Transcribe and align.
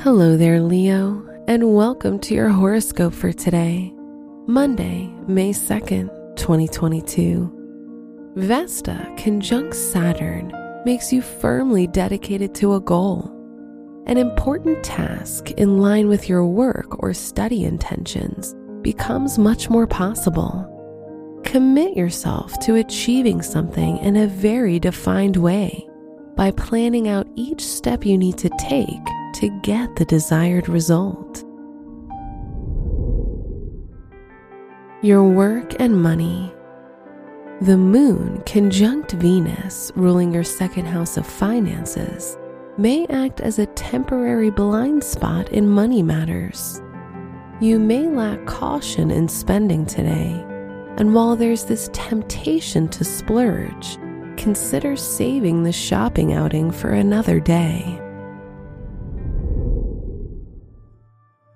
Hello 0.00 0.36
there, 0.36 0.60
Leo, 0.60 1.26
and 1.48 1.74
welcome 1.74 2.18
to 2.20 2.34
your 2.34 2.50
horoscope 2.50 3.14
for 3.14 3.32
today, 3.32 3.92
Monday, 4.46 5.10
May 5.26 5.52
2nd, 5.52 6.36
2022. 6.36 8.32
Vesta 8.36 9.10
conjunct 9.16 9.74
Saturn 9.74 10.52
makes 10.84 11.14
you 11.14 11.22
firmly 11.22 11.86
dedicated 11.86 12.54
to 12.56 12.74
a 12.74 12.80
goal. 12.80 13.32
An 14.06 14.18
important 14.18 14.84
task 14.84 15.52
in 15.52 15.78
line 15.78 16.08
with 16.08 16.28
your 16.28 16.44
work 16.44 17.02
or 17.02 17.14
study 17.14 17.64
intentions 17.64 18.54
becomes 18.82 19.38
much 19.38 19.70
more 19.70 19.86
possible. 19.86 21.40
Commit 21.42 21.96
yourself 21.96 22.52
to 22.60 22.74
achieving 22.74 23.40
something 23.40 23.96
in 23.98 24.16
a 24.16 24.26
very 24.28 24.78
defined 24.78 25.38
way 25.38 25.88
by 26.36 26.50
planning 26.50 27.08
out 27.08 27.26
each 27.34 27.64
step 27.64 28.04
you 28.04 28.18
need 28.18 28.36
to 28.36 28.50
take 28.60 29.00
to 29.36 29.48
get 29.62 29.96
the 29.96 30.04
desired 30.04 30.68
result. 30.68 31.44
Your 35.02 35.24
work 35.24 35.78
and 35.80 36.02
money. 36.02 36.52
The 37.60 37.76
moon 37.76 38.42
conjunct 38.46 39.12
Venus, 39.12 39.92
ruling 39.94 40.32
your 40.32 40.44
second 40.44 40.86
house 40.86 41.16
of 41.16 41.26
finances, 41.26 42.36
may 42.76 43.06
act 43.06 43.40
as 43.40 43.58
a 43.58 43.66
temporary 43.66 44.50
blind 44.50 45.02
spot 45.02 45.50
in 45.50 45.68
money 45.68 46.02
matters. 46.02 46.82
You 47.60 47.78
may 47.78 48.06
lack 48.08 48.44
caution 48.46 49.10
in 49.10 49.28
spending 49.28 49.86
today 49.86 50.44
and 50.98 51.14
while 51.14 51.36
there's 51.36 51.64
this 51.64 51.90
temptation 51.92 52.88
to 52.88 53.04
splurge, 53.04 53.98
consider 54.36 54.96
saving 54.96 55.62
the 55.62 55.72
shopping 55.72 56.32
outing 56.32 56.70
for 56.70 56.90
another 56.90 57.38
day. 57.38 58.00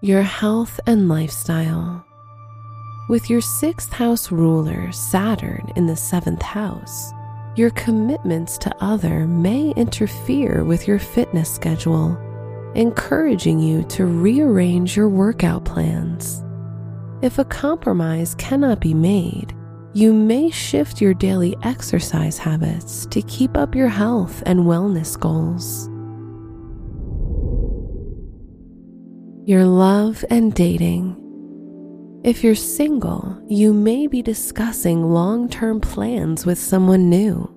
Your 0.00 0.22
health 0.22 0.78
and 0.86 1.08
lifestyle. 1.08 2.04
With 3.08 3.28
your 3.28 3.40
sixth 3.40 3.92
house 3.92 4.30
ruler, 4.30 4.92
Saturn, 4.92 5.72
in 5.74 5.86
the 5.86 5.96
seventh 5.96 6.40
house, 6.40 7.10
your 7.56 7.70
commitments 7.70 8.58
to 8.58 8.72
other 8.78 9.26
may 9.26 9.70
interfere 9.70 10.62
with 10.62 10.86
your 10.86 11.00
fitness 11.00 11.52
schedule, 11.52 12.16
encouraging 12.76 13.58
you 13.58 13.82
to 13.86 14.06
rearrange 14.06 14.96
your 14.96 15.08
workout 15.08 15.64
plans. 15.64 16.44
If 17.20 17.40
a 17.40 17.44
compromise 17.44 18.36
cannot 18.36 18.78
be 18.78 18.94
made, 18.94 19.52
you 19.94 20.12
may 20.12 20.48
shift 20.48 21.00
your 21.00 21.14
daily 21.14 21.56
exercise 21.64 22.38
habits 22.38 23.04
to 23.06 23.20
keep 23.22 23.56
up 23.56 23.74
your 23.74 23.88
health 23.88 24.44
and 24.46 24.60
wellness 24.60 25.18
goals. 25.18 25.90
Your 29.48 29.64
love 29.64 30.26
and 30.28 30.52
dating. 30.52 31.16
If 32.22 32.44
you're 32.44 32.54
single, 32.54 33.40
you 33.48 33.72
may 33.72 34.06
be 34.06 34.20
discussing 34.20 35.10
long 35.10 35.48
term 35.48 35.80
plans 35.80 36.44
with 36.44 36.58
someone 36.58 37.08
new. 37.08 37.48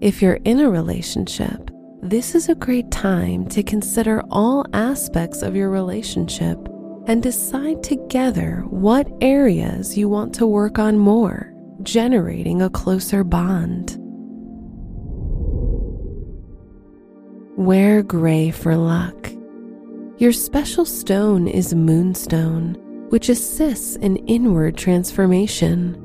If 0.00 0.22
you're 0.22 0.40
in 0.46 0.60
a 0.60 0.70
relationship, 0.70 1.70
this 2.00 2.34
is 2.34 2.48
a 2.48 2.54
great 2.54 2.90
time 2.90 3.46
to 3.48 3.62
consider 3.62 4.22
all 4.30 4.64
aspects 4.72 5.42
of 5.42 5.54
your 5.54 5.68
relationship 5.68 6.56
and 7.06 7.22
decide 7.22 7.82
together 7.82 8.64
what 8.70 9.06
areas 9.20 9.98
you 9.98 10.08
want 10.08 10.34
to 10.36 10.46
work 10.46 10.78
on 10.78 10.96
more, 10.96 11.52
generating 11.82 12.62
a 12.62 12.70
closer 12.70 13.22
bond. 13.22 13.98
Wear 17.58 18.02
gray 18.02 18.50
for 18.50 18.76
luck. 18.78 19.31
Your 20.22 20.30
special 20.32 20.84
stone 20.84 21.48
is 21.48 21.74
moonstone, 21.74 22.76
which 23.08 23.28
assists 23.28 23.96
in 23.96 24.18
inward 24.28 24.76
transformation. 24.76 25.98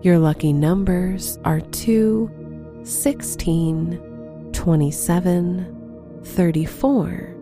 Your 0.00 0.18
lucky 0.18 0.54
numbers 0.54 1.38
are 1.44 1.60
2, 1.60 2.80
16, 2.84 4.48
27, 4.54 6.20
34, 6.24 7.36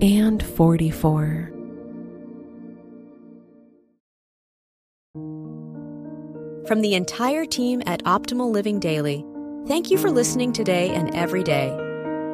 and 0.00 0.42
44. 0.44 1.52
From 6.68 6.82
the 6.82 6.94
entire 6.94 7.44
team 7.44 7.82
at 7.84 8.04
Optimal 8.04 8.52
Living 8.52 8.78
Daily, 8.78 9.24
thank 9.66 9.90
you 9.90 9.98
for 9.98 10.12
listening 10.12 10.52
today 10.52 10.90
and 10.90 11.12
every 11.16 11.42
day. 11.42 11.87